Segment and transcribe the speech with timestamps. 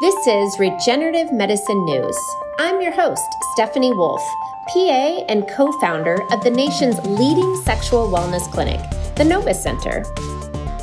[0.00, 2.16] This is Regenerative Medicine News.
[2.60, 4.22] I'm your host, Stephanie Wolf,
[4.68, 8.78] PA and co founder of the nation's leading sexual wellness clinic,
[9.16, 10.04] the Novus Center.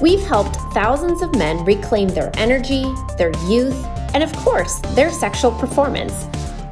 [0.01, 2.83] We've helped thousands of men reclaim their energy,
[3.17, 6.27] their youth, and of course, their sexual performance,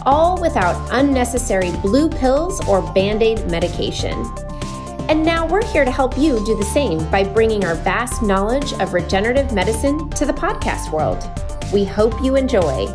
[0.05, 4.21] all without unnecessary blue pills or band aid medication.
[5.07, 8.73] And now we're here to help you do the same by bringing our vast knowledge
[8.81, 11.23] of regenerative medicine to the podcast world.
[11.73, 12.85] We hope you enjoy.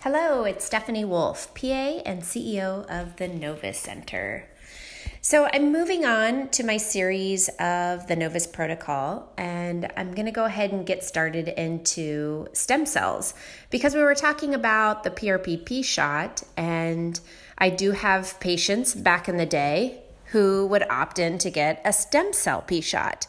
[0.00, 4.46] Hello, it's Stephanie Wolf, PA and CEO of the Novus Center.
[5.22, 10.32] So, I'm moving on to my series of the Novus Protocol, and I'm going to
[10.32, 13.32] go ahead and get started into stem cells
[13.70, 17.18] because we were talking about the PRPP shot, and
[17.56, 21.92] I do have patients back in the day who would opt in to get a
[21.94, 23.26] stem cell P shot.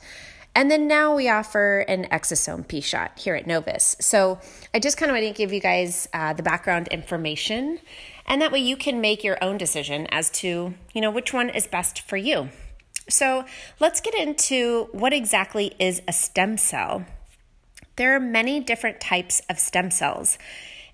[0.54, 3.96] And then now we offer an exosome P shot here at Novus.
[4.02, 4.40] So
[4.74, 7.80] I just kind of want to give you guys uh, the background information,
[8.26, 11.50] and that way you can make your own decision as to you know which one
[11.50, 12.50] is best for you.
[13.10, 13.46] So
[13.80, 17.06] let's get into what exactly is a stem cell.
[17.96, 20.38] There are many different types of stem cells,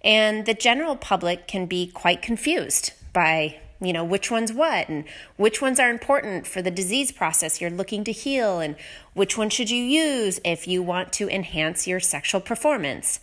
[0.03, 5.05] and the general public can be quite confused by you know which one's what and
[5.35, 8.75] which ones are important for the disease process you're looking to heal and
[9.13, 13.19] which one should you use if you want to enhance your sexual performance.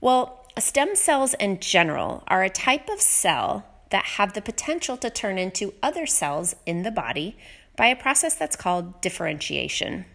[0.00, 5.10] Well stem cells in general are a type of cell that have the potential to
[5.10, 7.36] turn into other cells in the body
[7.76, 10.06] by a process that's called differentiation.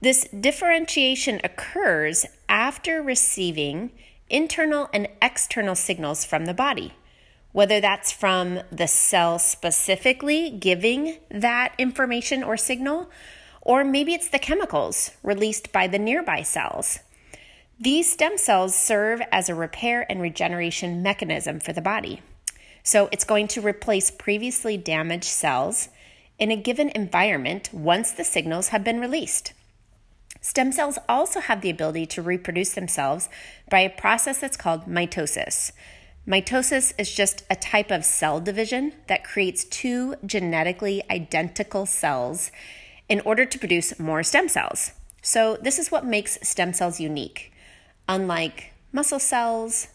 [0.00, 3.90] This differentiation occurs after receiving
[4.28, 6.94] internal and external signals from the body
[7.52, 13.10] whether that's from the cell specifically giving that information or signal,
[13.60, 17.00] or maybe it's the chemicals released by the nearby cells.
[17.78, 22.20] These stem cells serve as a repair and regeneration mechanism for the body.
[22.82, 25.88] So it's going to replace previously damaged cells
[26.38, 29.52] in a given environment once the signals have been released.
[30.40, 33.28] Stem cells also have the ability to reproduce themselves
[33.70, 35.72] by a process that's called mitosis.
[36.30, 42.52] Mitosis is just a type of cell division that creates two genetically identical cells
[43.08, 44.92] in order to produce more stem cells.
[45.22, 47.52] So, this is what makes stem cells unique.
[48.08, 49.88] Unlike muscle cells,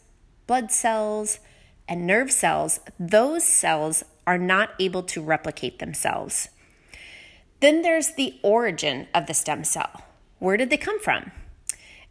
[0.45, 1.39] blood cells,
[1.87, 6.49] and nerve cells, those cells are not able to replicate themselves.
[7.61, 10.03] Then there's the origin of the stem cell.
[10.39, 11.31] Where did they come from?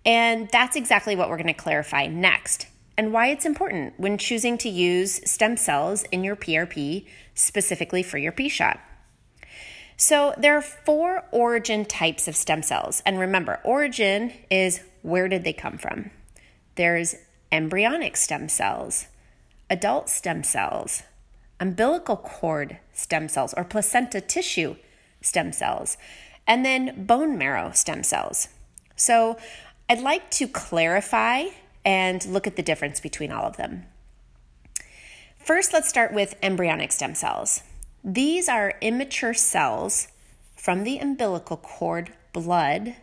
[0.07, 4.57] And that's exactly what we're going to clarify next and why it's important when choosing
[4.59, 8.81] to use stem cells in your PRP specifically for your P shot.
[9.97, 13.03] So, there are four origin types of stem cells.
[13.07, 16.11] And remember, origin is where did they come from?
[16.75, 17.15] There's
[17.53, 19.07] embryonic stem cells,
[19.71, 21.05] adult stem cells,
[21.61, 24.75] umbilical cord stem cells, or placenta tissue
[25.21, 25.97] stem cells,
[26.47, 28.49] and then bone marrow stem cells.
[28.97, 29.37] So,
[29.89, 31.47] I'd like to clarify
[31.85, 33.87] and look at the difference between all of them.
[35.39, 37.63] First, let's start with embryonic stem cells.
[38.03, 40.09] These are immature cells
[40.57, 42.97] from the umbilical cord blood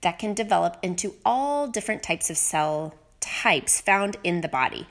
[0.00, 4.86] that can develop into all different types of cell types found in the body,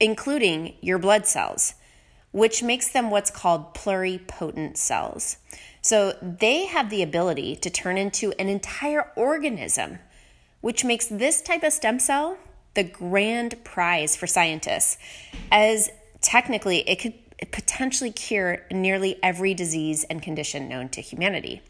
[0.00, 1.74] including your blood cells,
[2.32, 5.36] which makes them what's called pluripotent cells.
[5.80, 9.98] So they have the ability to turn into an entire organism,
[10.60, 12.38] which makes this type of stem cell
[12.74, 14.98] the grand prize for scientists,
[15.50, 15.90] as
[16.20, 17.14] technically it could
[17.50, 21.60] potentially cure nearly every disease and condition known to humanity.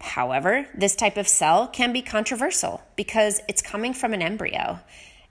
[0.00, 4.80] However, this type of cell can be controversial because it's coming from an embryo.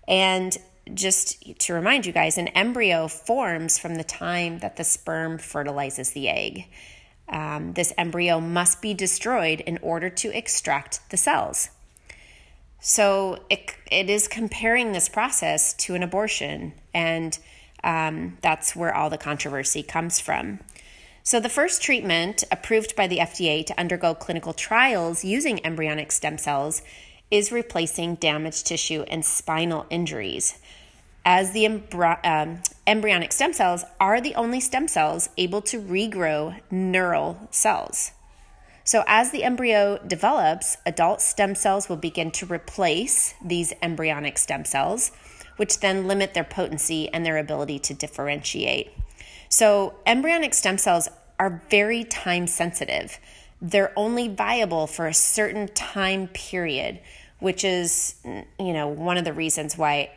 [0.07, 0.57] And
[0.93, 6.11] just to remind you guys, an embryo forms from the time that the sperm fertilizes
[6.11, 6.67] the egg.
[7.27, 11.69] Um, this embryo must be destroyed in order to extract the cells.
[12.81, 17.37] So it, it is comparing this process to an abortion, and
[17.83, 20.59] um, that's where all the controversy comes from.
[21.23, 26.39] So, the first treatment approved by the FDA to undergo clinical trials using embryonic stem
[26.39, 26.81] cells
[27.29, 30.57] is replacing damaged tissue and spinal injuries,
[31.23, 31.67] as the
[32.23, 38.11] um, embryonic stem cells are the only stem cells able to regrow neural cells.
[38.83, 44.65] So, as the embryo develops, adult stem cells will begin to replace these embryonic stem
[44.65, 45.11] cells,
[45.57, 48.91] which then limit their potency and their ability to differentiate.
[49.49, 53.19] So, embryonic stem cells are very time sensitive.
[53.61, 56.99] they're only viable for a certain time period,
[57.39, 60.09] which is, you know, one of the reasons why,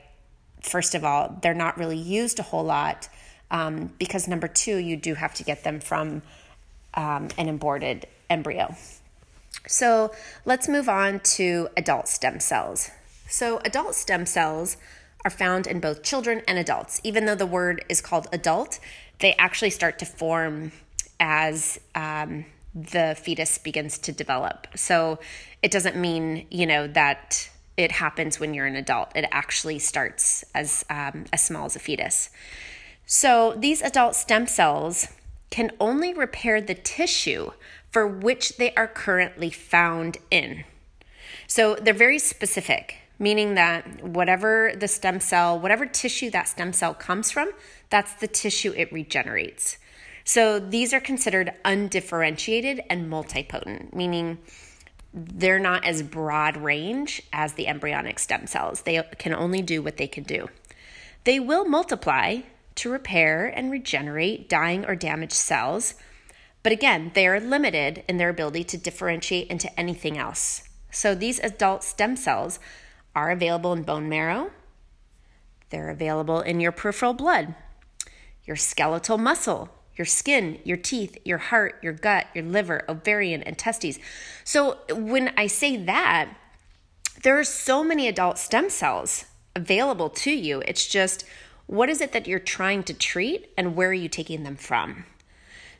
[0.62, 3.08] first of all, they're not really used a whole lot.
[3.50, 6.22] Um, because number two, you do have to get them from
[6.94, 8.74] um, an aborted embryo.
[9.66, 10.12] So
[10.44, 12.90] let's move on to adult stem cells.
[13.28, 14.76] So, adult stem cells
[15.24, 17.00] are found in both children and adults.
[17.02, 18.78] Even though the word is called adult,
[19.20, 20.72] they actually start to form
[21.18, 22.44] as um,
[22.74, 24.66] the fetus begins to develop.
[24.76, 25.18] So,
[25.62, 29.10] it doesn't mean, you know, that it happens when you're an adult.
[29.16, 32.28] It actually starts as um, as small as a fetus.
[33.06, 35.08] So, these adult stem cells
[35.50, 37.52] can only repair the tissue
[37.94, 40.64] for which they are currently found in.
[41.46, 46.92] So they're very specific, meaning that whatever the stem cell, whatever tissue that stem cell
[46.92, 47.52] comes from,
[47.90, 49.78] that's the tissue it regenerates.
[50.24, 54.38] So these are considered undifferentiated and multipotent, meaning
[55.12, 58.80] they're not as broad range as the embryonic stem cells.
[58.80, 60.48] They can only do what they can do.
[61.22, 62.40] They will multiply
[62.74, 65.94] to repair and regenerate dying or damaged cells
[66.64, 70.62] but again, they are limited in their ability to differentiate into anything else.
[70.90, 72.58] So these adult stem cells
[73.14, 74.50] are available in bone marrow,
[75.68, 77.54] they're available in your peripheral blood,
[78.44, 83.58] your skeletal muscle, your skin, your teeth, your heart, your gut, your liver, ovarian, and
[83.58, 83.98] testes.
[84.42, 86.34] So when I say that,
[87.22, 90.62] there are so many adult stem cells available to you.
[90.66, 91.24] It's just
[91.66, 95.04] what is it that you're trying to treat and where are you taking them from?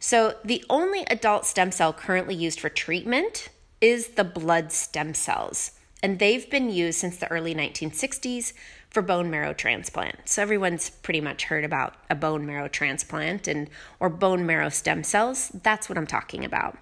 [0.07, 3.49] So, the only adult stem cell currently used for treatment
[3.81, 5.71] is the blood stem cells,
[6.03, 8.53] and they've been used since the early 1960s
[8.91, 10.29] for bone marrow transplant.
[10.29, 15.05] So everyone's pretty much heard about a bone marrow transplant and or bone marrow stem
[15.05, 15.51] cells.
[15.63, 16.77] That's what I'm talking about.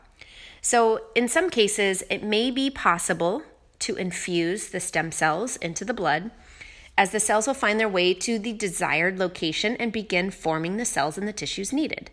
[0.61, 3.45] So in some cases, it may be possible
[3.79, 6.33] to infuse the stem cells into the blood
[6.99, 10.85] as the cells will find their way to the desired location and begin forming the
[10.85, 12.11] cells in the tissues needed.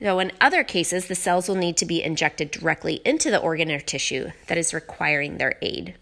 [0.00, 3.70] So, in other cases, the cells will need to be injected directly into the organ
[3.70, 5.94] or tissue that is requiring their aid.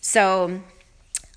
[0.00, 0.60] So,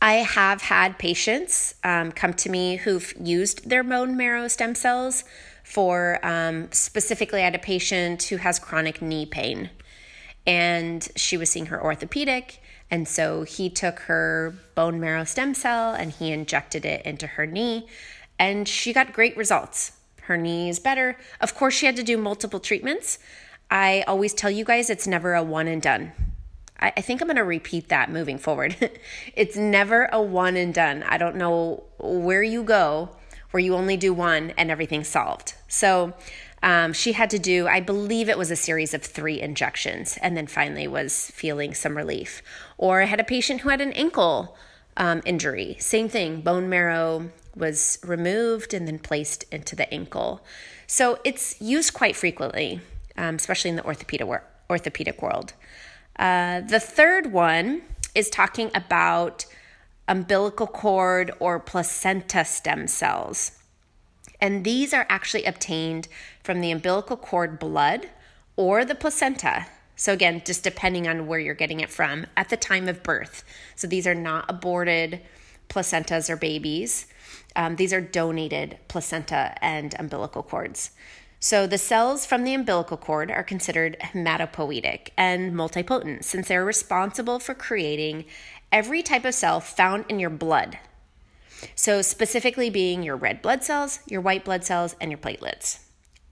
[0.02, 5.24] I have had patients um, come to me who've used their bone marrow stem cells
[5.64, 9.70] for um, specifically, I had a patient who has chronic knee pain
[10.48, 12.62] and she was seeing her orthopedic.
[12.90, 17.46] And so he took her bone marrow stem cell and he injected it into her
[17.46, 17.86] knee,
[18.40, 19.92] and she got great results
[20.28, 21.18] her knees better.
[21.42, 23.20] Of course, she had to do multiple treatments.
[23.70, 26.14] I always tell you guys it's never a one and done.
[26.80, 28.76] I, I think I'm going to repeat that moving forward.
[29.36, 31.04] it's never a one and done.
[31.04, 33.10] I don't know where you go
[33.52, 35.54] where you only do one and everything's solved.
[35.68, 36.14] So
[36.62, 40.36] um, she had to do, I believe it was a series of three injections and
[40.36, 42.42] then finally was feeling some relief.
[42.78, 44.58] Or I had a patient who had an ankle
[44.98, 45.78] um, injury.
[45.80, 50.44] Same thing, bone marrow was removed and then placed into the ankle.
[50.86, 52.82] So it's used quite frequently,
[53.18, 54.28] um, especially in the orthopedic,
[54.70, 55.54] orthopedic world.
[56.18, 57.84] Uh, the third one
[58.16, 59.46] is talking about
[60.08, 63.52] umbilical cord or placenta stem cells.
[64.40, 66.08] And these are actually obtained
[66.44, 68.10] from the umbilical cord blood
[68.56, 69.68] or the placenta.
[69.98, 73.44] So, again, just depending on where you're getting it from at the time of birth.
[73.76, 75.22] So, these are not aborted
[75.68, 77.08] placentas or babies.
[77.56, 80.92] Um, these are donated placenta and umbilical cords.
[81.40, 87.40] So the cells from the umbilical cord are considered hematopoietic and multipotent since they're responsible
[87.40, 88.26] for creating
[88.72, 90.80] every type of cell found in your blood.
[91.76, 95.80] So specifically being your red blood cells, your white blood cells, and your platelets.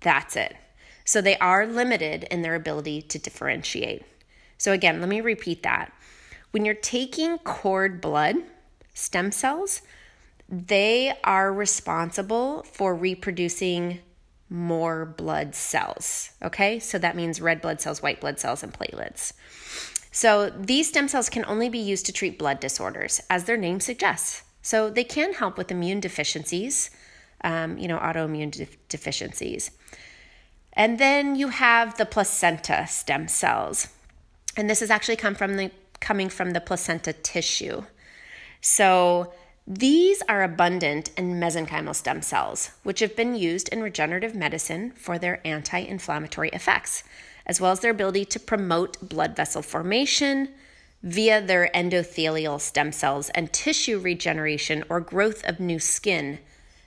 [0.02, 0.56] That's it.
[1.06, 4.04] So they are limited in their ability to differentiate.
[4.58, 5.94] So again, let me repeat that.
[6.52, 8.36] When you're taking cord blood,
[8.94, 9.82] stem cells,
[10.50, 14.00] they are responsible for reproducing
[14.50, 16.32] more blood cells.
[16.42, 19.34] Okay, so that means red blood cells, white blood cells, and platelets.
[20.12, 23.80] So these stem cells can only be used to treat blood disorders, as their name
[23.80, 24.44] suggests.
[24.62, 26.90] So they can help with immune deficiencies,
[27.44, 29.72] um, you know, autoimmune de- deficiencies.
[30.76, 33.88] And then you have the placenta stem cells.
[34.58, 37.84] And this has actually come from the coming from the placenta tissue.
[38.62, 39.34] So,
[39.68, 45.18] these are abundant in mesenchymal stem cells, which have been used in regenerative medicine for
[45.18, 47.04] their anti inflammatory effects,
[47.48, 50.50] as well as their ability to promote blood vessel formation
[51.02, 56.40] via their endothelial stem cells and tissue regeneration or growth of new skin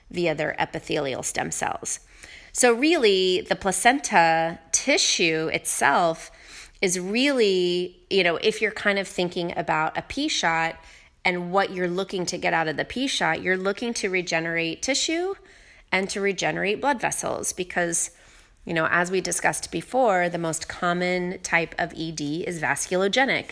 [0.09, 1.99] via their epithelial stem cells.
[2.59, 6.29] So, really, the placenta tissue itself
[6.81, 10.75] is really, you know, if you're kind of thinking about a P shot
[11.23, 14.81] and what you're looking to get out of the P shot, you're looking to regenerate
[14.81, 15.35] tissue
[15.89, 18.11] and to regenerate blood vessels because,
[18.65, 23.51] you know, as we discussed before, the most common type of ED is vasculogenic,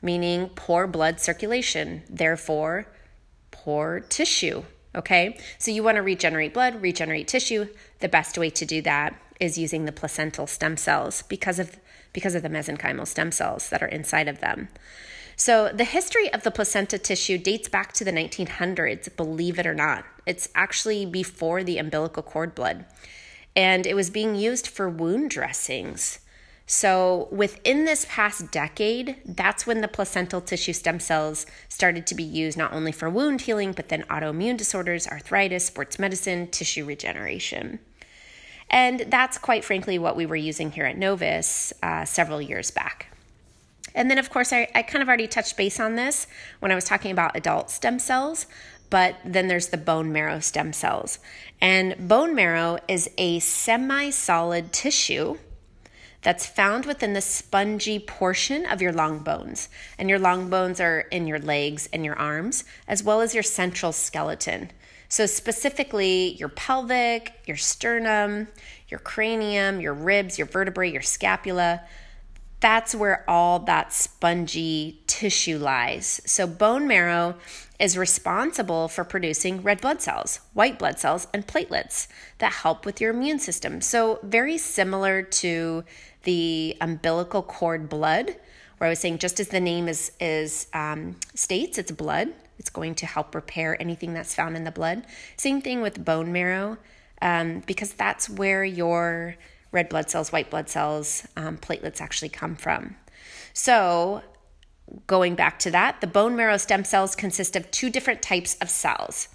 [0.00, 2.86] meaning poor blood circulation, therefore,
[3.50, 4.62] poor tissue.
[4.96, 7.68] Okay, so you want to regenerate blood, regenerate tissue.
[8.00, 11.76] The best way to do that is using the placental stem cells because of
[12.14, 14.68] because of the mesenchymal stem cells that are inside of them.
[15.36, 19.74] So, the history of the placenta tissue dates back to the 1900s, believe it or
[19.74, 20.06] not.
[20.24, 22.86] It's actually before the umbilical cord blood,
[23.54, 26.20] and it was being used for wound dressings.
[26.68, 32.24] So, within this past decade, that's when the placental tissue stem cells started to be
[32.24, 37.78] used not only for wound healing, but then autoimmune disorders, arthritis, sports medicine, tissue regeneration.
[38.68, 43.16] And that's quite frankly what we were using here at Novus uh, several years back.
[43.94, 46.26] And then, of course, I, I kind of already touched base on this
[46.58, 48.46] when I was talking about adult stem cells,
[48.90, 51.20] but then there's the bone marrow stem cells.
[51.60, 55.38] And bone marrow is a semi solid tissue
[56.26, 59.68] that's found within the spongy portion of your long bones.
[59.96, 63.44] And your long bones are in your legs and your arms, as well as your
[63.44, 64.72] central skeleton.
[65.08, 68.48] So, specifically, your pelvic, your sternum,
[68.88, 71.82] your cranium, your ribs, your vertebrae, your scapula
[72.60, 76.20] that's where all that spongy tissue lies.
[76.24, 77.36] So, bone marrow
[77.78, 83.00] is responsible for producing red blood cells, white blood cells, and platelets that help with
[83.00, 83.80] your immune system.
[83.82, 85.84] So, very similar to
[86.26, 88.36] the umbilical cord blood,
[88.76, 92.28] where I was saying just as the name is, is um, states, it's blood.
[92.58, 95.06] It's going to help repair anything that's found in the blood.
[95.36, 96.78] Same thing with bone marrow,
[97.22, 99.36] um, because that's where your
[99.70, 102.96] red blood cells, white blood cells, um, platelets actually come from.
[103.52, 104.22] So,
[105.06, 108.68] going back to that, the bone marrow stem cells consist of two different types of
[108.68, 109.28] cells.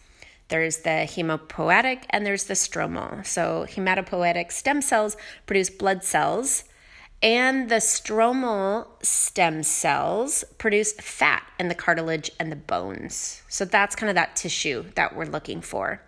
[0.49, 3.25] There's the hemopoietic and there's the stromal.
[3.25, 6.65] So, hematopoietic stem cells produce blood cells,
[7.21, 13.43] and the stromal stem cells produce fat in the cartilage and the bones.
[13.47, 16.01] So, that's kind of that tissue that we're looking for.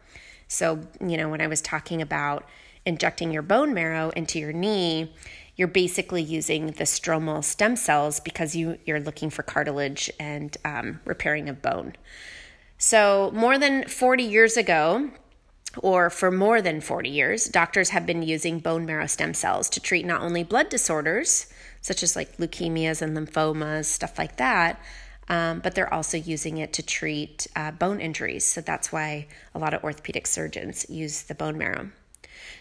[0.47, 2.47] So, you know, when I was talking about
[2.85, 5.13] injecting your bone marrow into your knee,
[5.55, 10.99] you're basically using the stromal stem cells because you, you're looking for cartilage and um,
[11.05, 11.93] repairing of bone.
[12.77, 15.09] So, more than 40 years ago,
[15.77, 19.79] or for more than 40 years, doctors have been using bone marrow stem cells to
[19.79, 21.47] treat not only blood disorders,
[21.81, 24.79] such as like leukemias and lymphomas, stuff like that,
[25.29, 28.45] um, but they're also using it to treat uh, bone injuries.
[28.45, 31.89] So that's why a lot of orthopedic surgeons use the bone marrow.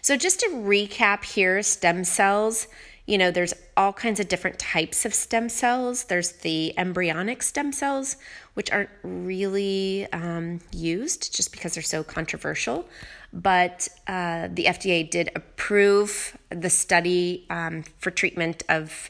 [0.01, 2.67] So, just to recap here stem cells,
[3.05, 6.05] you know, there's all kinds of different types of stem cells.
[6.05, 8.15] There's the embryonic stem cells,
[8.53, 12.85] which aren't really um, used just because they're so controversial.
[13.31, 19.09] But uh, the FDA did approve the study um, for treatment of,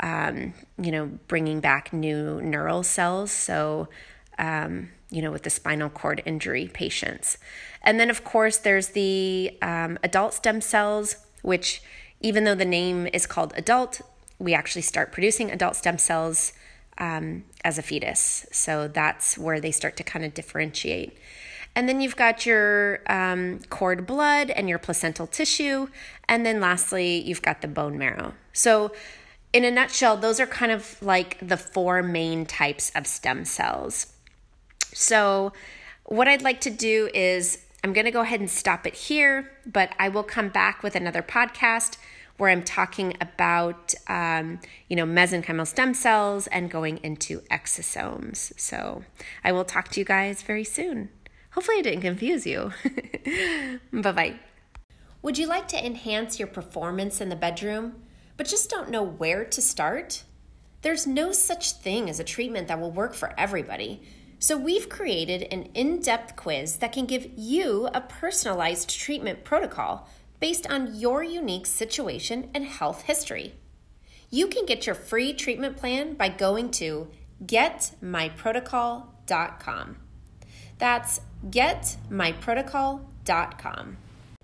[0.00, 3.32] um, you know, bringing back new neural cells.
[3.32, 3.88] So,
[4.38, 7.38] um, you know, with the spinal cord injury patients.
[7.82, 11.82] And then, of course, there's the um, adult stem cells, which,
[12.20, 14.02] even though the name is called adult,
[14.38, 16.52] we actually start producing adult stem cells
[16.98, 18.46] um, as a fetus.
[18.52, 21.16] So that's where they start to kind of differentiate.
[21.76, 25.88] And then you've got your um, cord blood and your placental tissue.
[26.28, 28.34] And then lastly, you've got the bone marrow.
[28.52, 28.92] So,
[29.52, 34.12] in a nutshell, those are kind of like the four main types of stem cells.
[34.92, 35.52] So,
[36.04, 39.50] what I'd like to do is I'm going to go ahead and stop it here,
[39.66, 41.98] but I will come back with another podcast
[42.36, 48.58] where I'm talking about, um, you know, mesenchymal stem cells and going into exosomes.
[48.58, 49.04] So
[49.44, 51.10] I will talk to you guys very soon.
[51.52, 52.72] Hopefully, I didn't confuse you.
[53.92, 54.34] bye bye.
[55.22, 58.02] Would you like to enhance your performance in the bedroom,
[58.36, 60.24] but just don't know where to start?
[60.82, 64.02] There's no such thing as a treatment that will work for everybody.
[64.40, 70.08] So, we've created an in depth quiz that can give you a personalized treatment protocol
[70.44, 73.54] based on your unique situation and health history.
[74.28, 77.08] You can get your free treatment plan by going to
[77.46, 79.96] getmyprotocol.com.
[80.76, 83.96] That's getmyprotocol.com.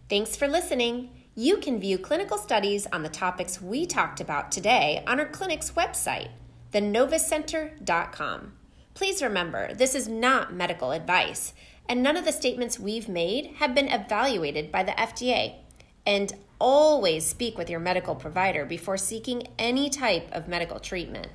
[0.09, 1.11] Thanks for listening.
[1.35, 5.73] You can view clinical studies on the topics we talked about today on our clinic's
[5.73, 6.31] website,
[6.73, 8.53] thenovuscenter.com.
[8.95, 11.53] Please remember, this is not medical advice,
[11.87, 15.57] and none of the statements we've made have been evaluated by the FDA.
[16.07, 21.29] And always speak with your medical provider before seeking any type of medical treatment.